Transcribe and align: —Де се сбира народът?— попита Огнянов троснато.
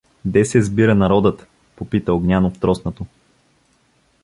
—Де 0.25 0.45
се 0.45 0.61
сбира 0.63 0.95
народът?— 0.95 1.47
попита 1.75 2.13
Огнянов 2.13 2.59
троснато. 2.59 3.05